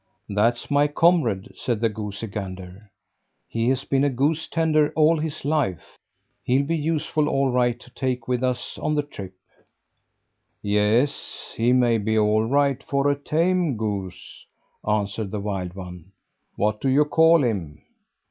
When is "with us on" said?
8.27-8.95